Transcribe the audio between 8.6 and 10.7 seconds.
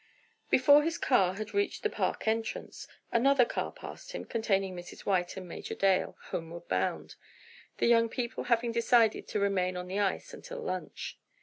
decided to remain on the ice until